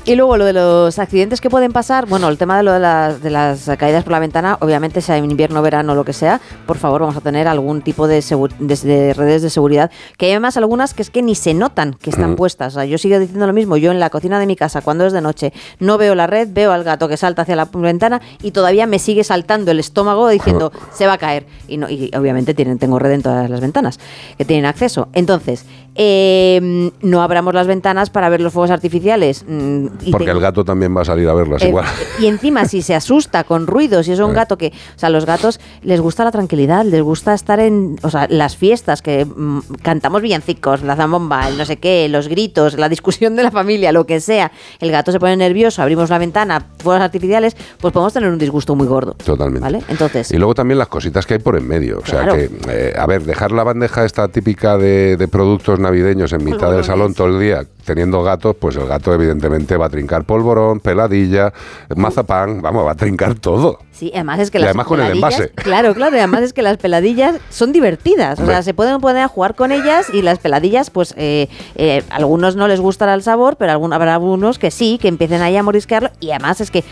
Y 0.04 0.16
luego 0.16 0.36
lo 0.36 0.46
de 0.46 0.54
los 0.54 0.98
accidentes 0.98 1.40
que 1.42 1.52
pueden 1.52 1.72
pasar, 1.74 2.08
bueno, 2.08 2.28
el 2.28 2.40
tema 2.40 2.58
de 2.58 2.64
lo 2.64 2.72
de 2.74 2.80
las, 2.80 3.22
de 3.22 3.30
las 3.30 3.70
caídas 3.78 4.04
por 4.04 4.12
la 4.12 4.18
ventana, 4.20 4.58
obviamente 4.60 5.00
sea 5.00 5.16
en 5.18 5.30
invierno, 5.30 5.62
verano, 5.62 5.94
lo 5.94 6.04
que 6.04 6.12
sea, 6.12 6.42
por 6.66 6.78
favor 6.78 7.02
vamos 7.02 7.18
a 7.18 7.22
tener 7.22 7.48
algún 7.48 7.84
tipo 7.84 8.08
de, 8.08 8.20
segu- 8.22 8.50
de- 8.58 8.76
de 8.88 9.14
redes 9.14 9.44
de 9.44 9.52
seguridad, 9.52 9.92
que 10.18 10.26
hay 10.26 10.32
además 10.32 10.58
algunas 10.58 10.96
que 10.96 11.04
es 11.04 11.12
que 11.12 11.22
ni 11.22 11.36
se 11.36 11.54
notan 11.54 11.94
que 11.94 12.10
están 12.10 12.36
puestas. 12.36 12.74
O 12.74 12.80
sea, 12.80 12.86
yo 12.86 12.98
sigo 12.98 13.20
diciendo 13.20 13.46
lo 13.46 13.54
mismo, 13.54 13.78
yo 13.78 13.92
en 13.92 14.00
la 14.00 14.10
cocina 14.10 14.40
de 14.40 14.48
mi 14.48 14.56
casa, 14.56 14.82
cuando 14.82 15.06
es 15.06 15.14
de 15.14 15.22
noche, 15.22 15.54
no 15.80 16.00
veo 16.00 16.16
la 16.16 16.26
red, 16.26 16.48
veo 16.52 16.72
al 16.72 16.84
gato 16.84 17.08
que 17.08 17.16
salta 17.16 17.44
hacia 17.44 17.56
la 17.56 17.66
ventana 17.66 18.22
y 18.42 18.52
todavía 18.52 18.88
me 18.88 18.98
sigue 18.98 19.24
saltando 19.24 19.70
el 19.70 19.80
estómago 19.80 20.28
diciendo, 20.30 20.72
se 20.92 21.06
va 21.06 21.14
a 21.14 21.18
caer. 21.20 21.46
Y, 21.68 21.78
no, 21.78 21.88
y 21.92 22.10
obviamente 22.18 22.56
tienen, 22.56 22.80
tengo 22.80 22.98
red 22.98 23.12
en 23.12 23.22
todas 23.22 23.48
las 23.52 23.62
ventanas 23.62 24.00
que 24.36 24.46
tienen 24.46 24.66
acceso. 24.66 25.10
Entonces, 25.14 25.64
eh, 25.94 26.90
no 27.02 27.22
abramos 27.22 27.54
las 27.54 27.68
ventanas 27.68 28.10
para 28.10 28.30
ver 28.30 28.42
los 28.42 28.52
fuegos 28.52 28.72
artificiales. 28.72 29.46
mm, 29.48 29.91
y 30.02 30.12
Porque 30.12 30.26
te- 30.26 30.32
el 30.32 30.40
gato 30.40 30.64
también 30.64 30.96
va 30.96 31.02
a 31.02 31.06
salir 31.06 31.28
a 31.28 31.34
verlas 31.34 31.62
eh, 31.64 31.70
igual. 31.70 31.86
Y 32.20 32.28
encima, 32.28 32.66
si 32.66 32.82
se 32.82 32.96
asusta 32.96 33.44
con 33.44 33.68
ruidos, 33.68 34.06
si 34.06 34.14
es 34.14 34.20
un 34.20 34.32
Eh. 34.32 34.36
gato 34.36 34.58
que. 34.58 34.68
O 34.96 35.00
sea, 35.00 35.10
los 35.10 35.26
gatos 35.26 35.60
les 35.82 36.00
gusta 36.00 36.24
la 36.24 36.32
tranquilidad, 36.32 36.86
les 36.86 37.02
gusta 37.02 37.34
estar 37.34 37.60
en. 37.60 37.98
O 38.04 38.10
sea, 38.10 38.28
las 38.30 38.56
fiestas, 38.58 39.02
que 39.02 39.26
mm, 39.26 39.60
cantamos 39.82 40.22
villancicos, 40.22 40.82
la 40.84 40.96
zambomba, 40.96 41.48
el 41.48 41.58
no 41.58 41.66
sé 41.66 41.78
qué, 41.78 42.08
los 42.10 42.28
gritos, 42.28 42.78
la 42.78 42.90
discusión 42.90 43.36
de 43.36 43.44
la 43.44 43.52
familia, 43.52 43.92
lo 43.92 44.06
que 44.06 44.20
sea. 44.20 44.52
El 44.80 44.92
gato 44.92 45.12
se 45.12 45.20
pone 45.20 45.36
nervioso, 45.38 45.82
abrimos 45.82 46.10
la 46.10 46.18
ventana, 46.18 46.66
fuegos 46.80 47.02
artificiales, 47.04 47.56
pues 47.80 47.94
podemos 47.94 48.14
tener 48.14 48.30
un 48.30 48.38
disgusto 48.38 48.76
muy 48.76 48.88
gordo. 48.88 49.14
Totalmente. 49.14 49.62
¿Vale? 49.62 49.82
Entonces. 49.90 50.32
Y 50.32 50.38
luego 50.38 50.56
también 50.56 50.78
las 50.78 50.88
cositas 50.88 51.26
que 51.26 51.36
hay 51.36 51.40
por 51.40 51.58
en 51.58 51.68
medio. 51.68 52.00
O 52.00 52.06
sea 52.06 52.22
Claro. 52.24 52.36
que, 52.36 52.50
eh, 52.70 52.94
a 52.98 53.06
ver, 53.08 53.24
dejar 53.24 53.52
la 53.52 53.64
bandeja 53.64 54.06
esta 54.06 54.28
típica 54.28 54.78
de, 54.78 55.18
de 55.18 55.28
productos 55.28 55.80
navideños 55.80 56.34
en 56.34 56.44
mitad 56.44 56.72
del 56.72 56.84
salón 56.84 57.14
todo 57.14 57.28
el 57.28 57.40
día 57.40 57.64
teniendo 57.86 58.24
gatos, 58.24 58.56
pues 58.60 58.76
el 58.76 58.88
gato 58.88 59.14
evidentemente 59.14 59.78
va 59.78 59.88
a 59.88 59.90
trincar 59.90 60.24
polvorón, 60.24 60.80
peladilla, 60.80 61.54
mazapán, 61.96 62.62
vamos, 62.62 62.86
va 62.86 62.92
a 62.92 62.96
trincar 62.96 63.36
todo. 63.36 63.80
Sí, 63.92 64.12
además 64.14 64.40
es 64.40 64.52
que 64.52 64.58
Y 64.58 64.62
las 64.62 64.70
además 64.70 64.88
con 64.88 65.02
el 65.02 65.12
envase. 65.12 65.50
Claro, 65.50 65.94
claro, 65.94 66.16
y 66.16 66.20
además 66.20 66.42
es 66.42 66.54
que 66.54 66.62
las 66.62 66.78
peladillas 66.78 67.36
son 67.50 67.72
divertidas. 67.72 68.40
O 68.40 68.46
sea, 68.46 68.64
se 68.64 68.74
pueden 68.74 69.00
poner 69.00 69.24
a 69.24 69.28
jugar 69.28 69.56
con 69.56 69.72
ellas 69.72 70.08
y 70.14 70.22
las 70.22 70.40
peladillas, 70.40 70.90
pues 70.90 71.14
eh, 71.18 71.48
eh, 71.76 72.04
algunos 72.10 72.56
no 72.56 72.68
les 72.68 72.80
gustará 72.80 73.14
el 73.14 73.24
sabor, 73.24 73.58
pero 73.58 73.72
algún, 73.72 73.94
habrá 73.94 74.16
algunos 74.16 74.60
que 74.60 74.72
sí, 74.72 74.98
que 75.00 75.08
empiecen 75.08 75.42
ahí 75.42 75.56
a 75.56 75.64
morisquearlo 75.64 76.10
y 76.20 76.32
además 76.32 76.62
es 76.62 76.72
que 76.72 76.84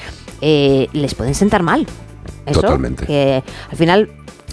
eh, 0.41 0.87
les 0.93 1.15
pueden 1.15 1.35
sentar 1.35 1.63
mal. 1.63 1.87
Eso, 2.45 2.61
Totalmente. 2.61 3.05
Que 3.05 3.43
al 3.69 3.77
final, 3.77 4.09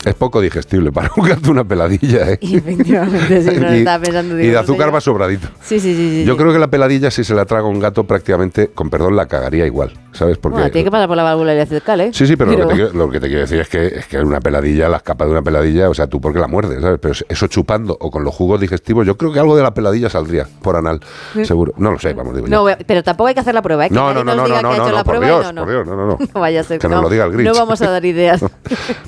Es 0.07 0.15
poco 0.15 0.41
digestible 0.41 0.93
para 0.93 1.11
un 1.17 1.25
gato 1.29 1.51
una 1.51 1.65
peladilla, 1.65 2.31
¿eh? 2.31 2.39
efectivamente, 2.41 3.43
sí, 3.43 3.59
no 3.59 3.67
lo 3.69 3.75
y, 3.75 3.79
estaba 3.79 4.03
pensando. 4.05 4.35
y 4.35 4.39
digo, 4.39 4.49
de 4.51 4.53
no 4.55 4.61
azúcar 4.61 4.95
va 4.95 5.01
sobradito. 5.01 5.49
Sí, 5.63 5.81
sí, 5.81 5.95
sí. 5.97 6.11
sí, 6.21 6.25
Yo 6.25 6.35
sí. 6.35 6.39
creo 6.41 6.53
que 6.53 6.59
la 6.61 6.69
peladilla, 6.69 7.11
si 7.11 7.25
se 7.25 7.35
la 7.35 7.45
traga 7.45 7.67
un 7.67 7.81
gato, 7.81 8.05
prácticamente, 8.05 8.69
con 8.69 8.89
perdón, 8.89 9.17
la 9.17 9.27
cagaría 9.27 9.67
igual, 9.67 9.93
¿sabes? 10.13 10.39
Porque 10.39 10.55
Bueno, 10.59 10.71
tiene 10.71 10.85
que 10.85 10.91
pasar 10.93 11.09
por 11.09 11.17
la 11.17 11.25
válvula 11.25 11.53
ileocecal, 11.55 12.01
¿eh? 12.03 12.11
Sí, 12.13 12.27
sí, 12.27 12.37
pero, 12.37 12.53
Lo, 12.53 12.59
que 12.59 12.67
te, 12.67 12.75
quiero- 12.75 12.93
lo 12.93 13.11
que 13.11 13.19
te 13.21 13.27
quiero 13.27 13.41
decir 13.41 13.61
es 13.61 13.69
que 13.69 13.87
es 13.87 14.07
que 14.07 14.19
una 14.21 14.39
peladilla, 14.41 14.89
las 14.89 15.03
capas 15.03 15.27
de 15.27 15.33
una 15.33 15.43
peladilla, 15.43 15.91
o 15.91 15.95
sea, 15.95 16.07
tú 16.07 16.21
porque 16.21 16.39
la 16.39 16.47
muerdes, 16.47 16.81
¿sabes? 16.81 17.01
Pero 17.03 17.15
eso 17.29 17.47
chupando 17.49 17.97
o 18.01 18.11
con 18.11 18.23
los 18.23 18.33
jugos 18.33 18.61
digestivos, 18.61 19.05
yo 19.07 19.17
creo 19.17 19.33
que 19.33 19.41
algo 19.41 19.57
de 19.57 19.65
la 19.65 19.75
peladilla 19.75 20.09
saldría 20.09 20.47
por 20.63 20.77
anal, 20.77 21.01
seguro. 21.43 21.73
No 21.79 21.91
lo 21.91 21.99
sé, 21.99 22.15
vamos, 22.15 22.35
digo 22.37 22.47
yo. 22.47 22.65
No, 22.71 22.77
pero 22.87 23.03
tampoco 23.03 23.27
hay 23.29 23.35
que 23.35 23.41
hacer 23.41 23.55
la 23.55 23.63
prueba, 23.63 23.87
¿eh? 23.87 23.89
No, 23.91 24.15
no, 24.15 24.23
no, 24.23 24.37
no, 24.37 24.43
no, 24.43 24.45
que 24.47 24.55
ha 24.59 24.63
no, 24.63 24.73
hecho 24.73 24.85
no, 24.85 24.93
la 24.93 25.03
por 25.05 25.19
Dios, 25.21 25.47
no, 25.47 25.53
no. 25.53 25.63
por 25.65 25.71
Dios, 25.73 25.87
no, 25.87 25.97
no, 25.97 26.07
no. 26.07 26.19
No 26.35 26.41
vaya 26.41 26.61
a 26.61 26.65
ser 26.65 26.79
Que 26.79 26.89
nos 26.89 27.03
lo 27.03 27.09
diga 27.11 27.25
el 27.25 27.33
Grinch. 27.33 27.49
No 27.49 27.55
vamos 27.59 27.83
a 27.83 27.91
dar 27.91 28.05
ideas. 28.05 28.45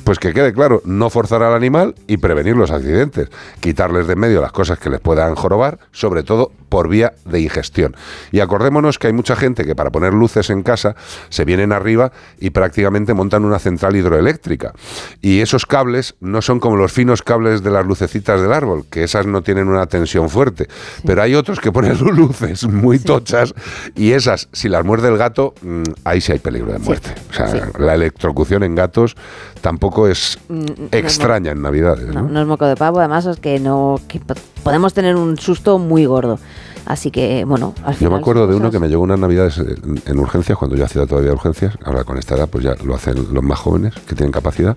Pues 0.05 0.19
que 0.19 0.33
quede 0.33 0.53
claro, 0.55 0.81
no 0.89 1.11
forzar 1.11 1.43
al 1.43 1.55
animal 1.55 1.95
y 2.07 2.17
prevenir 2.17 2.57
los 2.57 2.71
accidentes, 2.71 3.29
quitarles 3.61 4.07
de 4.07 4.15
en 4.15 4.19
medio 4.19 4.41
las 4.41 4.53
cosas 4.53 4.79
que 4.79 4.91
les 4.91 5.01
puedan 5.01 5.35
jorobar, 5.35 5.79
sobre 5.93 6.23
todo 6.23 6.51
por 6.69 6.89
vía 6.89 7.13
de 7.25 7.41
ingestión. 7.41 7.95
Y 8.33 8.41
acordémonos 8.41 8.99
que 8.99 9.07
hay 9.07 9.13
mucha 9.13 9.37
gente 9.37 9.65
que 9.65 9.75
para 9.75 9.91
poner 9.91 10.15
luces 10.15 10.51
en 10.51 10.63
casa 10.63 10.97
se 11.29 11.45
vienen 11.45 11.73
arriba 11.73 12.11
y 12.39 12.51
prácticamente 12.51 13.15
montan 13.15 13.45
una 13.45 13.59
central 13.59 13.97
hidroeléctrica. 13.97 14.73
Y 15.21 15.41
esos 15.41 15.67
cables 15.67 16.15
no 16.21 16.43
son 16.43 16.59
como 16.59 16.77
los 16.77 16.93
finos 16.93 17.23
cables 17.23 17.63
de 17.63 17.71
las 17.71 17.87
lucecitas 17.87 18.41
del 18.41 18.53
árbol, 18.53 18.87
que 18.91 19.05
esas 19.05 19.27
no 19.27 19.43
tienen 19.43 19.69
una 19.69 19.87
tensión 19.87 20.31
fuerte. 20.31 20.69
Pero 21.05 21.23
hay 21.23 21.35
otros 21.35 21.61
que 21.61 21.71
ponen 21.71 21.99
luces 22.17 22.67
muy 22.67 22.99
tochas 22.99 23.55
y 23.95 24.13
esas, 24.13 24.49
si 24.53 24.69
las 24.69 24.85
muerde 24.85 25.09
el 25.09 25.19
gato, 25.19 25.55
mm, 25.63 25.83
ahí 26.05 26.21
sí 26.21 26.33
hay 26.33 26.39
peligro 26.39 26.73
de 26.73 26.79
muerte. 26.79 27.15
O 27.31 27.35
sea, 27.35 27.71
la 27.79 27.95
electrocución 27.95 28.63
en 28.63 28.75
gatos 28.75 29.17
tampoco 29.61 30.09
es 30.09 30.39
Mm, 30.49 30.78
extraña 30.93 31.53
en 31.53 31.63
Navidades. 31.63 32.07
No, 32.09 32.23
¿no? 32.23 32.29
no 32.29 32.41
es 32.41 32.47
moco 32.47 32.67
de 32.67 32.77
pavo, 32.77 32.99
además 33.01 33.27
es 33.27 33.39
que 33.41 33.59
no 33.61 34.01
que 34.09 34.21
po- 34.21 34.35
podemos 34.63 34.95
tener 34.95 35.17
un 35.17 35.37
susto 35.39 35.79
muy 35.79 36.05
gordo. 36.07 36.39
Así 36.87 37.11
que, 37.11 37.45
bueno, 37.45 37.75
al 37.85 37.93
Yo 37.93 37.99
final 37.99 38.13
me 38.15 38.19
acuerdo 38.21 38.47
de 38.47 38.55
uno 38.55 38.71
que 38.71 38.79
me 38.79 38.89
llegó 38.89 39.03
unas 39.03 39.19
navidades 39.19 39.59
en, 39.59 40.01
en 40.07 40.19
urgencias, 40.19 40.57
cuando 40.57 40.75
yo 40.75 40.87
hacía 40.87 41.05
todavía 41.07 41.33
urgencias, 41.33 41.77
ahora 41.85 42.05
con 42.05 42.17
esta 42.17 42.35
edad 42.35 42.49
pues 42.49 42.65
ya 42.65 42.77
lo 42.83 42.95
hacen 42.95 43.15
los 43.35 43.45
más 43.45 43.59
jóvenes 43.59 43.93
que 44.07 44.15
tienen 44.15 44.33
capacidad, 44.33 44.75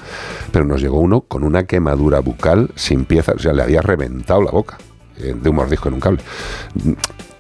pero 0.52 0.66
nos 0.66 0.82
llegó 0.82 1.00
uno 1.00 1.22
con 1.22 1.44
una 1.46 1.64
quemadura 1.64 2.20
bucal 2.20 2.70
sin 2.76 3.06
piezas, 3.06 3.36
o 3.36 3.40
sea, 3.40 3.54
le 3.54 3.64
había 3.64 3.82
reventado 3.82 4.42
la 4.42 4.52
boca 4.52 4.78
eh, 5.20 5.34
de 5.42 5.50
un 5.50 5.56
mordisco 5.56 5.88
en 5.88 5.94
un 5.94 6.00
cable. 6.02 6.20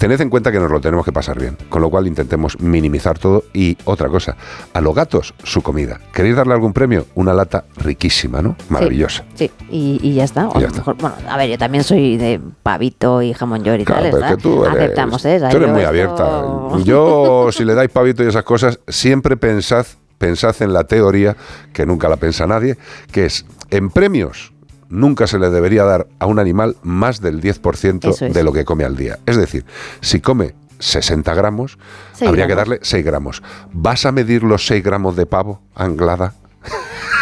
Tened 0.01 0.19
en 0.19 0.31
cuenta 0.31 0.51
que 0.51 0.59
nos 0.59 0.71
lo 0.71 0.81
tenemos 0.81 1.05
que 1.05 1.11
pasar 1.11 1.39
bien, 1.39 1.55
con 1.69 1.79
lo 1.79 1.91
cual 1.91 2.07
intentemos 2.07 2.59
minimizar 2.59 3.19
todo 3.19 3.43
y 3.53 3.77
otra 3.85 4.09
cosa, 4.09 4.35
a 4.73 4.81
los 4.81 4.95
gatos 4.95 5.35
su 5.43 5.61
comida. 5.61 5.99
¿Queréis 6.11 6.35
darle 6.35 6.53
algún 6.55 6.73
premio? 6.73 7.05
Una 7.13 7.35
lata 7.35 7.65
riquísima, 7.77 8.41
¿no? 8.41 8.55
Maravillosa. 8.69 9.25
Sí, 9.35 9.51
y, 9.69 9.99
y 10.01 10.15
ya 10.15 10.23
está. 10.23 10.49
Y 10.49 10.53
ya 10.53 10.57
a 10.57 10.59
lo 10.61 10.67
está. 10.69 10.77
mejor- 10.79 10.97
bueno, 10.97 11.15
a 11.29 11.37
ver, 11.37 11.51
yo 11.51 11.57
también 11.59 11.83
soy 11.83 12.17
de 12.17 12.41
pavito 12.63 13.21
y 13.21 13.33
jamón 13.33 13.63
york 13.63 13.81
y 13.81 13.85
Claro, 13.85 14.01
tal. 14.01 14.11
¿verdad? 14.13 14.29
que 14.29 14.37
tú 14.41 14.65
eres, 14.65 14.75
Aceptamos, 14.79 15.23
¿eh? 15.25 15.39
Tú 15.51 15.57
eres 15.57 15.69
muy 15.69 15.81
esto- 15.81 15.89
abierta. 15.89 16.41
Yo, 16.83 17.49
si 17.51 17.63
le 17.63 17.75
dais 17.75 17.91
pavito 17.91 18.23
y 18.23 18.27
esas 18.27 18.43
cosas, 18.43 18.79
siempre 18.87 19.37
pensad, 19.37 19.85
pensad 20.17 20.55
en 20.61 20.73
la 20.73 20.85
teoría, 20.85 21.37
que 21.73 21.85
nunca 21.85 22.09
la 22.09 22.17
pensa 22.17 22.47
nadie, 22.47 22.75
que 23.11 23.25
es, 23.27 23.45
en 23.69 23.91
premios, 23.91 24.51
nunca 24.91 25.25
se 25.25 25.39
le 25.39 25.49
debería 25.49 25.83
dar 25.83 26.07
a 26.19 26.27
un 26.27 26.37
animal 26.37 26.75
más 26.83 27.21
del 27.21 27.41
10% 27.41 28.09
Eso 28.13 28.25
es. 28.27 28.33
de 28.33 28.43
lo 28.43 28.53
que 28.53 28.65
come 28.65 28.83
al 28.83 28.95
día. 28.95 29.17
Es 29.25 29.37
decir, 29.37 29.65
si 30.01 30.19
come 30.19 30.53
60 30.79 31.33
gramos, 31.33 31.77
habría 32.25 32.45
que 32.47 32.53
gramos. 32.53 32.57
darle 32.57 32.79
6 32.83 33.05
gramos. 33.05 33.43
¿Vas 33.71 34.05
a 34.05 34.11
medir 34.11 34.43
los 34.43 34.65
6 34.67 34.83
gramos 34.83 35.15
de 35.15 35.25
pavo 35.25 35.61
anglada? 35.75 36.33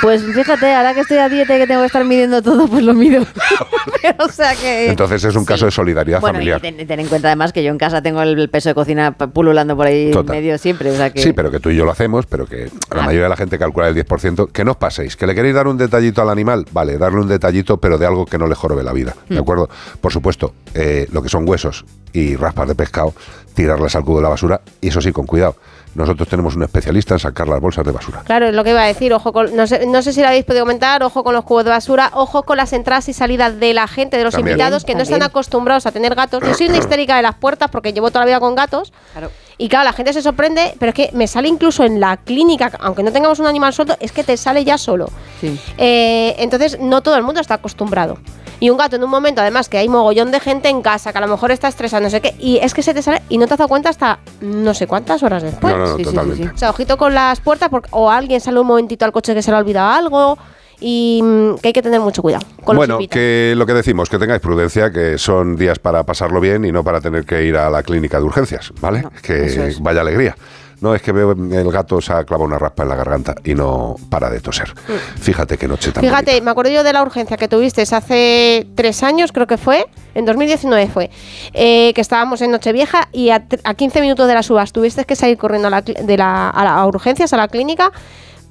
Pues 0.02 0.24
fíjate, 0.24 0.74
ahora 0.74 0.94
que 0.94 1.02
estoy 1.02 1.18
a 1.18 1.28
dieta 1.28 1.56
y 1.56 1.60
que 1.60 1.68
tengo 1.68 1.82
que 1.82 1.88
estar 1.88 2.06
midiendo 2.06 2.42
todo, 2.42 2.68
pues 2.68 2.84
lo 2.84 2.94
mido. 2.94 3.26
Pero, 4.02 4.26
o 4.26 4.30
sea 4.30 4.56
que. 4.56 4.90
Entonces 4.90 5.24
es 5.26 5.36
un 5.36 5.44
caso 5.46 5.66
de 5.66 5.72
solidaridad 5.72 6.22
bueno, 6.22 6.36
familiar. 6.36 6.60
y 6.60 6.62
ten, 6.72 6.88
ten 6.88 7.00
en 7.02 7.08
cuenta 7.08 7.28
además 7.28 7.52
que 7.52 7.64
yo 7.64 7.72
en 7.72 7.78
casa 7.78 8.02
tengo 8.02 8.22
el, 8.22 8.50
peso 8.50 8.70
de 8.70 8.76
cocina 8.76 9.12
pululando 9.18 9.76
por 9.76 9.88
ahí 9.88 10.12
Total. 10.12 10.36
medio 10.38 10.58
siempre. 10.58 10.92
O 10.92 10.96
sea 10.96 11.10
que. 11.10 11.22
Sí, 11.22 11.34
pero 11.34 11.52
que 11.52 11.60
tú 11.60 11.70
y 11.70 11.76
yo 11.76 11.84
lo 11.86 11.92
hacemos, 11.92 12.26
pero 12.28 12.46
que 12.46 12.70
la 12.96 13.02
Ah. 13.02 13.06
mayoría 13.06 13.24
de 13.24 13.30
la 13.30 13.36
gente 13.36 13.58
calcula 13.60 13.90
el 13.90 13.96
10%. 13.96 14.48
Que 14.52 14.64
no 14.64 14.72
os 14.72 14.78
paséis, 14.78 15.16
que 15.18 15.28
le 15.28 15.36
queréis 15.36 15.56
dar 15.56 15.68
un 15.68 15.78
detallito 15.78 16.22
al 16.22 16.30
animal, 16.30 16.66
vale, 16.72 16.98
darle 16.98 17.20
un 17.20 17.28
detallito, 17.28 17.78
pero 17.78 17.98
de 17.98 18.06
algo 18.06 18.26
que 18.26 18.38
no 18.38 18.48
le 18.48 18.56
jorobe 18.56 18.84
la 18.84 18.94
vida, 18.94 19.16
Hmm. 19.28 19.34
¿de 19.34 19.40
acuerdo? 19.40 19.70
Por 20.00 20.14
supuesto, 20.14 20.54
eh, 20.76 21.08
lo 21.12 21.22
que 21.22 21.30
son 21.30 21.48
huesos 21.48 21.84
y 22.14 22.36
raspas 22.36 22.68
de 22.68 22.76
pescado, 22.76 23.14
tirarlas 23.54 23.96
al 23.96 24.04
cubo 24.04 24.18
de 24.18 24.24
la 24.24 24.30
basura, 24.30 24.62
y 24.82 24.88
eso 24.88 25.02
sí, 25.02 25.12
con 25.12 25.26
cuidado. 25.26 25.56
Nosotros 25.96 26.28
tenemos 26.28 26.56
un 26.56 26.64
especialista 26.64 27.16
en 27.16 27.20
sacar 27.20 27.48
las 27.48 27.60
bolsas 27.60 27.84
de 27.84 27.92
basura. 27.92 28.22
Claro, 28.24 28.48
es 28.48 28.54
lo 28.54 28.64
que 28.64 28.70
iba 28.70 28.84
a 28.84 28.86
decir. 28.86 29.12
Ojo 29.12 29.34
con, 29.34 29.56
no, 29.56 29.66
sé, 29.66 29.88
no 29.88 30.02
sé 30.02 30.14
si 30.14 30.22
lo 30.22 30.28
habéis 30.28 30.46
podido 30.46 30.64
comentar, 30.64 31.02
ojo 31.04 31.24
con 31.24 31.34
los 31.34 31.44
cubos 31.44 31.64
de 31.64 31.72
basura, 31.72 32.12
ojo 32.14 32.44
con 32.44 32.58
las 32.58 32.74
entradas 32.74 33.10
y 33.10 33.14
salidas 33.14 33.60
de 33.60 33.74
la 33.74 33.88
gente, 33.88 34.18
de 34.18 34.24
los 34.24 34.36
También. 34.36 34.54
invitados 34.54 34.86
que 34.86 34.94
no 34.94 35.02
están 35.02 35.24
acostumbrados 35.24 35.88
a 35.88 35.92
tener 35.92 36.14
gatos. 36.14 36.44
Yo 36.46 36.54
soy 36.54 36.68
una 36.68 36.78
histérica 36.78 37.16
de 37.16 37.24
las 37.24 37.36
puertas 37.36 37.70
porque 37.72 37.92
llevo 37.92 38.10
toda 38.12 38.22
la 38.22 38.28
vida 38.28 38.40
con 38.40 38.56
gatos. 38.56 38.94
Claro. 39.14 39.32
Y 39.58 39.68
claro, 39.68 39.86
la 39.86 39.94
gente 39.94 40.14
se 40.14 40.22
sorprende, 40.22 40.74
pero 40.80 40.92
es 40.92 40.96
que 40.96 41.10
me 41.14 41.28
sale 41.28 41.50
incluso 41.50 41.84
en 41.84 42.00
la 42.00 42.18
clínica, 42.18 42.72
aunque 42.80 43.04
no 43.04 43.12
tengamos 43.12 43.40
un 43.40 43.48
animal 43.48 43.74
suelto, 43.74 43.98
es 44.00 44.12
que 44.12 44.24
te 44.24 44.38
sale 44.38 44.64
ya 44.64 44.78
solo. 44.78 45.10
Sí. 45.42 45.60
Eh, 45.78 46.36
entonces, 46.38 46.80
no 46.80 47.02
todo 47.02 47.18
el 47.18 47.24
mundo 47.24 47.42
está 47.42 47.56
acostumbrado. 47.56 48.20
Y 48.60 48.70
un 48.70 48.78
gato 48.78 48.96
en 48.96 49.04
un 49.04 49.10
momento, 49.10 49.42
además, 49.42 49.70
que 49.70 49.78
hay 49.78 49.88
mogollón 49.88 50.32
de 50.32 50.40
gente 50.40 50.70
en 50.70 50.82
casa, 50.82 51.12
que 51.12 51.18
a 51.18 51.22
lo 51.22 51.28
mejor 51.28 51.52
está 51.52 51.68
estresado, 51.68 52.04
no 52.04 52.10
sé 52.10 52.22
qué, 52.22 52.36
y 52.40 52.58
es 52.58 52.74
que 52.74 52.84
se 52.84 52.94
te 52.94 53.02
sale 53.02 53.22
y 53.30 53.38
no 53.38 53.48
te 53.48 53.54
has 53.54 53.60
dado 53.60 53.70
cuenta 53.70 53.90
hasta 53.90 54.20
no 54.42 54.74
sé 54.74 54.88
cuántas 54.88 55.24
horas 55.24 55.44
después. 55.44 55.74
no, 55.74 55.80
no, 55.80 55.86
no, 55.86 55.98
sí, 55.98 56.04
sí, 56.04 56.10
sí, 56.10 56.16
totalmente. 56.16 56.44
sí. 56.44 56.50
O 56.54 56.58
sea, 56.58 56.70
ojito 56.70 56.98
con 56.98 57.14
las 57.14 57.40
puertas, 57.40 57.70
porque, 57.70 57.90
o 57.92 58.12
alguien 58.12 58.42
sale 58.42 58.60
un 58.60 58.68
momentito 58.68 59.06
al 59.06 59.12
coche 59.12 59.34
que 59.34 59.42
se 59.42 59.52
le 59.52 59.58
ha 59.58 59.60
olvidado 59.60 59.92
algo, 59.92 60.38
y 60.82 61.22
mm, 61.24 61.56
que 61.56 61.70
hay 61.70 61.74
que 61.74 61.82
tener 61.82 62.00
mucho 62.00 62.22
cuidado 62.22 62.46
con 62.64 62.76
los 62.76 62.88
bueno, 62.88 63.00
que 63.10 63.54
lo 63.56 63.66
que 63.66 63.74
decimos, 63.74 64.10
que 64.10 64.18
tengáis 64.18 64.42
prudencia, 64.42 64.92
que 64.92 65.18
son 65.18 65.56
días 65.56 65.80
para 65.80 66.04
pasarlo 66.04 66.40
bien 66.40 66.66
y 66.66 66.72
no 66.72 66.84
para 66.84 67.02
tener 67.02 67.26
que 67.26 67.44
ir 67.44 67.58
a 67.58 67.70
la 67.70 67.84
clínica 67.84 68.18
de 68.18 68.24
urgencias, 68.24 68.72
¿vale? 68.80 69.02
No, 69.02 69.12
que 69.22 69.46
es. 69.46 69.80
vaya 69.82 70.02
alegría. 70.02 70.36
No, 70.82 70.96
es 70.96 71.02
que 71.02 71.12
veo 71.12 71.32
el 71.32 71.72
gato 71.72 72.00
se 72.00 72.14
ha 72.14 72.24
clavado 72.24 72.46
una 72.48 72.58
raspa 72.58 72.84
en 72.84 72.90
la 72.90 72.96
garganta 72.96 73.36
y 73.44 73.54
no 73.54 73.96
para 74.10 74.30
de 74.30 74.40
toser. 74.40 74.74
Fíjate 75.20 75.58
qué 75.58 75.68
noche 75.68 75.92
tan 75.92 76.02
Fíjate, 76.04 76.32
bonita. 76.32 76.46
me 76.46 76.52
acuerdo 76.52 76.72
yo 76.72 76.84
de 76.84 76.94
la 76.94 77.02
urgencia 77.02 77.36
que 77.36 77.48
tuviste 77.50 77.82
hace 77.82 78.66
tres 78.76 79.04
años, 79.04 79.32
creo 79.34 79.46
que 79.46 79.58
fue, 79.58 79.86
en 80.16 80.26
2019 80.26 80.88
fue, 80.88 81.10
eh, 81.54 81.92
que 81.94 82.00
estábamos 82.02 82.42
en 82.42 82.52
Nochevieja 82.52 83.10
y 83.12 83.30
a, 83.32 83.44
a 83.66 83.74
15 83.74 84.00
minutos 84.02 84.28
de 84.28 84.34
las 84.36 84.50
uvas 84.50 84.72
tuviste 84.72 85.04
que 85.06 85.16
salir 85.18 85.38
corriendo 85.38 85.68
a, 85.68 85.72
la, 85.72 85.82
de 85.82 86.18
la, 86.18 86.50
a, 86.50 86.64
la- 86.64 86.76
a 86.76 86.88
urgencias, 86.88 87.34
a 87.34 87.38
la 87.38 87.50
clínica, 87.50 87.92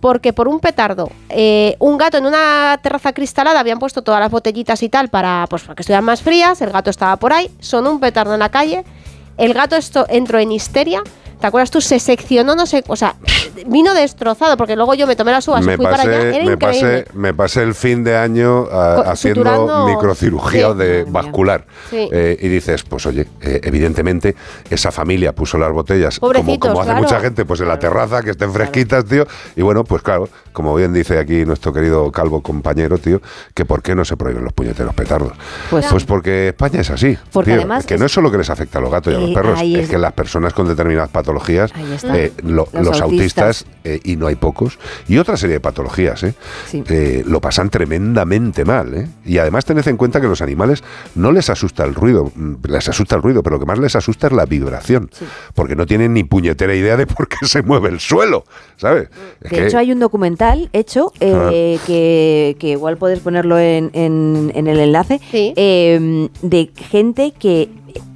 porque 0.01 0.33
por 0.35 0.49
un 0.49 0.61
petardo, 0.61 1.11
eh, 1.31 1.77
un 1.79 1.97
gato 1.97 2.19
en 2.19 2.27
una 2.27 2.79
terraza 2.83 3.13
cristalada 3.15 3.59
habían 3.59 3.79
puesto 3.79 4.03
todas 4.03 4.21
las 4.21 4.31
botellitas 4.31 4.83
y 4.83 4.89
tal 4.91 5.09
para, 5.09 5.47
pues, 5.49 5.63
para 5.63 5.75
que 5.75 5.81
estuvieran 5.83 6.05
más 6.05 6.21
frías, 6.23 6.61
el 6.61 6.71
gato 6.71 6.91
estaba 6.91 7.17
por 7.17 7.33
ahí, 7.33 7.51
sonó 7.59 7.91
un 7.91 8.01
petardo 8.01 8.35
en 8.35 8.41
la 8.41 8.51
calle, 8.51 8.85
el 9.39 9.55
gato 9.55 9.77
esto 9.77 10.05
entró 10.11 10.39
en 10.39 10.53
histeria. 10.53 11.03
¿Te 11.41 11.47
acuerdas 11.47 11.71
tú? 11.71 11.81
Se 11.81 11.99
seccionó, 12.01 12.55
no 12.57 12.67
sé, 12.67 12.83
o 12.89 12.97
sea, 12.97 13.15
vino 13.67 13.95
destrozado, 13.95 14.57
porque 14.57 14.75
luego 14.77 14.95
yo 14.95 15.07
me 15.07 15.15
tomé 15.17 15.31
las 15.33 15.47
uvas 15.47 15.63
y 15.63 15.67
me 15.67 15.77
fui 15.77 15.85
para 15.85 16.03
allá. 16.03 16.13
pasé, 16.13 16.29
Era 16.37 16.45
me, 16.45 16.53
increíble. 16.53 16.57
pasé, 16.57 17.05
me 17.15 17.35
pasé 17.35 17.63
el 17.63 17.75
fin 17.75 18.03
de 18.05 18.17
año 18.17 18.67
ah, 18.73 19.05
haciendo 19.07 19.43
suturando- 19.45 19.87
microcirugía 19.87 20.73
Sí. 20.73 20.79
de 20.79 21.05
vascular. 21.05 21.65
Sí. 21.91 22.09
Eh, 22.11 22.37
y 22.41 22.49
dices, 22.49 22.83
pues 22.83 23.07
oye, 23.07 23.29
eh, 23.41 23.61
evidentemente 23.63 24.35
esa 24.69 24.91
familia 24.91 25.33
puso 25.33 25.59
las 25.59 25.71
botellas 25.73 26.19
como, 26.19 26.33
hace 26.33 26.59
claro. 26.59 26.95
mucha 26.97 27.21
gente, 27.21 27.45
pues 27.45 27.61
en 27.61 27.69
la 27.69 27.79
terraza, 27.79 28.23
que 28.23 28.31
estén 28.31 28.53
fresquitas, 28.53 29.05
tío. 29.05 29.27
Y 29.57 29.63
bueno, 29.63 29.85
pues 29.85 30.03
claro, 30.03 30.29
como 30.53 30.75
bien 30.75 30.93
dice 30.93 31.19
aquí 31.19 31.45
nuestro 31.45 31.73
querido 31.73 32.11
calvo 32.11 32.43
compañero, 32.43 32.99
tío, 32.99 33.21
que 33.55 33.65
por 33.65 33.83
qué 33.83 33.95
no 33.95 34.05
se 34.05 34.17
prohíben 34.17 34.43
los 34.45 34.53
puñeteros 34.53 34.95
petardos. 34.95 35.33
Pues- 35.71 35.87
Pues, 35.89 36.05
porque 36.05 36.49
España 36.49 36.81
es 36.81 36.91
así. 36.91 37.17
Porque 37.33 37.53
tío. 37.53 37.61
además 37.61 37.81
Es 37.81 37.87
que 37.87 37.95
es- 37.95 38.01
no 38.01 38.07
es 38.07 38.13
solo 38.13 38.31
que 38.31 38.39
les 38.39 38.51
afecta 38.51 38.79
a 38.79 38.83
los 38.83 38.91
gatos 38.91 39.13
y 39.13 39.17
a 39.17 39.21
los 39.21 39.31
Eh, 39.31 39.35
perros, 39.35 39.61
es- 39.63 39.89
que 39.89 39.99
las 39.99 40.13
personas 40.13 40.53
con 40.53 40.67
determinadas 40.69 41.09
patologías, 41.11 41.28
Ahí 41.75 41.93
está. 41.93 42.19
eh, 42.19 42.33
lo- 42.43 42.69
Los 42.73 42.85
los, 42.87 43.01
autistas, 43.01 43.63
autistas. 43.63 43.67
eh, 43.85 44.01
y 44.05 44.17
no 44.17 44.27
hay 44.27 44.37
pocos, 44.37 44.79
y 45.09 45.19
otra 45.19 45.37
serie 45.37 45.55
de 45.55 45.61
patologías, 45.61 46.23
¿eh? 46.23 46.35
Sí. 46.67 46.83
Eh, 46.89 47.23
lo 47.27 47.41
pasan 47.41 47.71
tremendamente 47.71 48.65
mal. 48.65 48.95
¿eh? 48.95 49.09
Y 49.25 49.39
además 49.39 49.65
tened 49.65 49.87
en 49.89 49.97
cuenta 49.97 50.21
que 50.21 50.27
los 50.27 50.41
animales 50.43 50.83
no 51.15 51.33
les 51.33 51.51
asusta 51.51 51.85
el 51.85 51.95
ruido, 51.95 52.31
mm, 52.35 52.55
les 52.69 52.89
asusta 52.89 53.17
el 53.17 53.23
ruido, 53.23 53.43
pero 53.43 53.57
lo 53.57 53.61
que 53.61 53.67
más 53.67 53.79
les 53.79 53.95
asusta 53.97 54.29
es 54.29 54.33
la 54.33 54.47
vibración, 54.47 55.11
porque 55.55 55.77
no 55.77 55.87
tienen 55.87 56.15
ni 56.15 56.25
puñetera 56.25 56.75
idea 56.75 56.97
de 56.97 57.07
por 57.07 57.29
qué 57.29 57.47
se 57.47 57.63
mueve 57.63 57.89
el 57.89 58.01
suelo, 58.01 58.45
¿sabes? 58.77 59.09
Es 59.41 59.51
De 59.51 59.57
que- 59.57 59.67
hecho, 59.67 59.79
hay 59.79 59.93
un 59.93 59.99
documental 60.01 60.71
hecho 60.73 61.13
eh, 61.21 61.79
que, 61.87 62.57
que 62.59 62.69
igual 62.71 62.97
puedes 62.97 63.21
ponerlo 63.21 63.59
en, 63.59 63.91
en- 63.93 64.53
en 64.55 64.67
el 64.67 64.79
enlace 64.81 65.21
Sí. 65.31 65.53
eh, 65.57 66.29
de 66.43 66.71
gente 66.77 67.33
que 67.39 67.69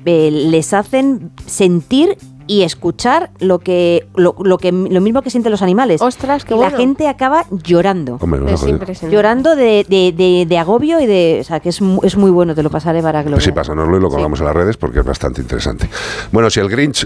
eh, 0.05 0.31
les 0.33 0.73
hacen 0.73 1.31
sentir 1.47 2.17
y 2.47 2.63
escuchar 2.63 3.31
lo 3.39 3.59
que 3.61 4.07
lo, 4.17 4.35
lo 4.43 4.59
que 4.59 4.73
lo 4.73 5.01
mismo 5.01 5.23
que 5.23 5.31
sienten 5.31 5.51
los 5.53 5.63
animales. 5.63 6.01
Ostras, 6.03 6.45
qué 6.45 6.55
y 6.55 6.57
bueno. 6.57 6.71
la 6.73 6.77
gente 6.77 7.09
acaba 7.09 7.45
llorando. 7.51 8.19
Hombre, 8.21 8.41
Es 8.53 8.63
impresionante. 8.67 9.15
Llorando 9.17 9.57
de, 9.57 9.87
de- 9.89 10.13
de- 10.17 10.47
de 10.47 10.59
agobio 10.59 11.01
y 11.01 11.07
de. 11.07 11.39
O 11.41 11.45
sea, 11.45 11.61
que 11.61 11.69
es, 11.71 11.81
mu- 11.81 12.01
es 12.03 12.17
muy 12.17 12.31
bueno, 12.31 12.55
te 12.55 12.63
lo 12.63 12.71
pasaré 12.71 13.01
para 13.03 13.23
que 13.23 13.31
lo 13.31 13.37
Pues 13.37 13.45
sí, 13.45 13.53
pásanoslo 13.53 13.97
y 13.97 14.01
lo 14.01 14.09
Sí. 14.09 14.15
colgamos 14.15 14.41
en 14.41 14.47
las 14.47 14.55
redes 14.57 14.77
porque 14.77 14.99
es 15.01 15.05
bastante 15.05 15.41
interesante. 15.41 15.89
Bueno, 16.33 16.51
si 16.51 16.61
el 16.61 16.69
Grinch 16.69 16.97